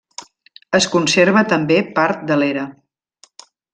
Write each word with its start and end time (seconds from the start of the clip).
Es 0.77 0.87
conserva 0.95 1.43
també 1.51 1.77
part 1.99 2.25
de 2.33 2.39
l'era. 2.45 2.65